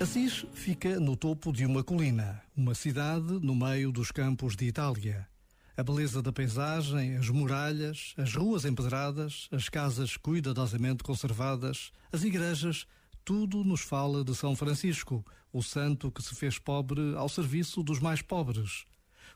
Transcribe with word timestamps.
Assis 0.00 0.44
fica 0.52 1.00
no 1.00 1.16
topo 1.16 1.50
de 1.52 1.64
uma 1.64 1.82
colina, 1.82 2.42
uma 2.54 2.74
cidade 2.74 3.32
no 3.40 3.54
meio 3.54 3.90
dos 3.90 4.10
campos 4.10 4.54
de 4.54 4.66
Itália. 4.66 5.26
A 5.74 5.82
beleza 5.82 6.20
da 6.20 6.30
paisagem, 6.30 7.16
as 7.16 7.30
muralhas, 7.30 8.12
as 8.18 8.34
ruas 8.34 8.66
empedradas, 8.66 9.48
as 9.50 9.70
casas 9.70 10.18
cuidadosamente 10.18 11.02
conservadas, 11.02 11.90
as 12.12 12.22
igrejas, 12.22 12.86
tudo 13.24 13.64
nos 13.64 13.80
fala 13.80 14.22
de 14.22 14.34
São 14.34 14.54
Francisco, 14.54 15.24
o 15.50 15.62
santo 15.62 16.10
que 16.10 16.22
se 16.22 16.34
fez 16.34 16.58
pobre 16.58 17.14
ao 17.16 17.28
serviço 17.28 17.82
dos 17.82 18.00
mais 18.00 18.20
pobres. 18.20 18.84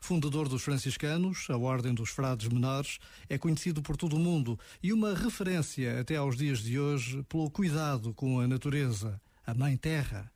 Fundador 0.03 0.49
dos 0.49 0.63
franciscanos, 0.63 1.47
a 1.49 1.55
Ordem 1.55 1.93
dos 1.93 2.09
Frades 2.09 2.49
Menores, 2.49 2.99
é 3.29 3.37
conhecido 3.37 3.81
por 3.81 3.95
todo 3.95 4.17
o 4.17 4.19
mundo 4.19 4.59
e 4.83 4.91
uma 4.91 5.15
referência 5.15 5.97
até 5.97 6.17
aos 6.17 6.35
dias 6.35 6.59
de 6.59 6.77
hoje 6.77 7.23
pelo 7.23 7.49
cuidado 7.49 8.13
com 8.13 8.37
a 8.41 8.45
natureza, 8.45 9.17
a 9.47 9.53
Mãe 9.53 9.77
Terra. 9.77 10.29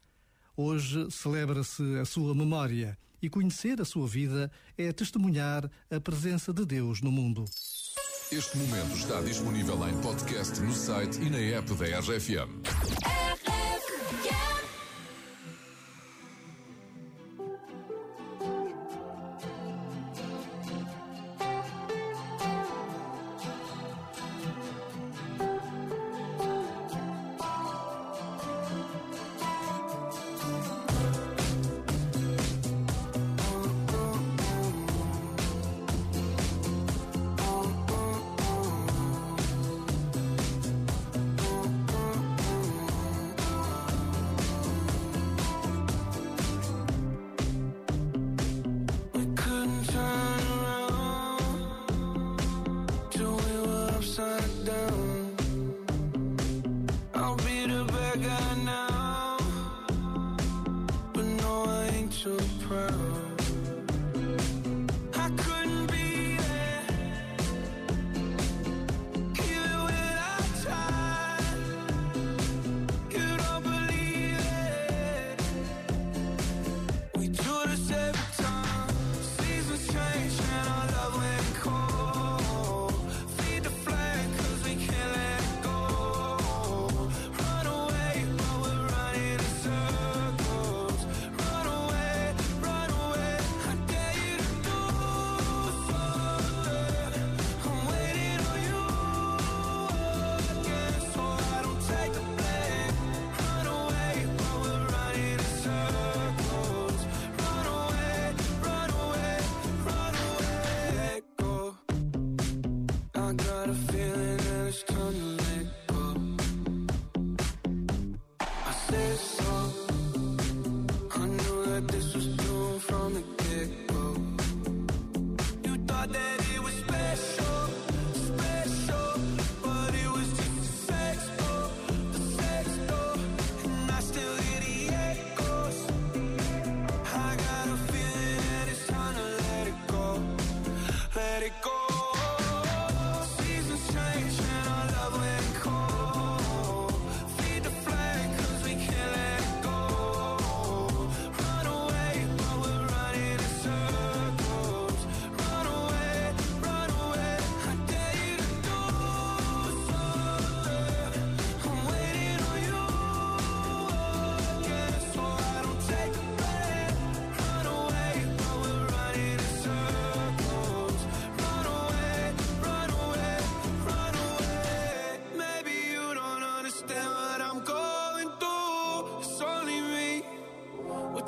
Hoje 0.56 1.12
celebra-se 1.12 1.84
a 2.00 2.06
sua 2.06 2.34
memória 2.34 2.98
e 3.22 3.30
conhecer 3.30 3.82
a 3.82 3.86
sua 3.86 4.08
vida 4.08 4.50
é 4.78 4.94
testemunhar 4.94 5.70
a 5.92 6.00
presença 6.00 6.54
de 6.54 6.66
Deus 6.66 7.02
no 7.02 7.12
mundo. 7.12 7.44
Este 8.31 8.58
momento 8.58 8.95
está 8.95 9.20
disponível 9.20 9.86
em 9.90 10.00
podcast 10.00 10.62
no 10.62 10.73
site 10.73 11.20
e 11.22 11.30
na 11.30 11.40
app 11.40 11.73
da 11.73 12.00
RFM. 12.00 12.67
world. 62.78 63.06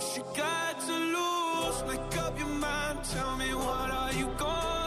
what 0.09 0.17
you 0.17 0.23
got 0.35 0.79
to 0.79 0.93
lose. 0.93 1.83
Make 1.87 2.17
up 2.17 2.37
your 2.39 2.47
mind, 2.47 2.99
tell 3.03 3.35
me 3.37 3.53
what 3.53 3.91
are 3.91 4.13
you 4.13 4.25
going 4.37 4.78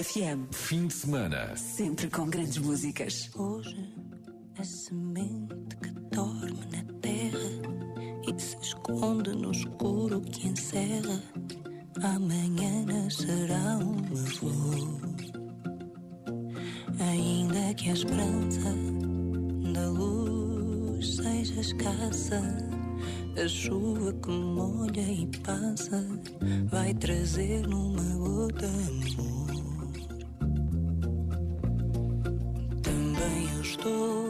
RFM. 0.00 0.48
Fim 0.52 0.86
de 0.86 0.94
semana. 0.94 1.54
Sempre 1.54 2.08
com 2.08 2.30
grandes 2.30 2.56
músicas. 2.56 3.30
Hoje, 3.36 3.92
a 4.58 4.64
semente 4.64 5.76
que 5.76 5.90
dorme 6.14 6.60
na 6.72 6.82
terra 7.00 7.38
e 8.26 8.40
se 8.40 8.56
esconde 8.62 9.30
no 9.36 9.50
escuro 9.50 10.22
que 10.22 10.48
encerra, 10.48 11.22
amanhã 12.02 12.86
nascerá 12.86 13.76
uma 13.76 14.16
flor. 14.16 15.00
Ainda 16.98 17.74
que 17.74 17.90
a 17.90 17.92
esperança 17.92 18.99
suja 21.50 21.60
escassa, 21.60 22.40
a 23.42 23.48
chuva 23.48 24.12
que 24.12 24.30
molha 24.30 25.00
e 25.00 25.26
passa, 25.38 26.04
vai 26.66 26.94
trazer 26.94 27.66
numa 27.66 28.02
gota 28.16 28.66
amor. 28.66 29.50
Também 32.82 33.54
eu 33.56 33.62
estou. 33.62 34.29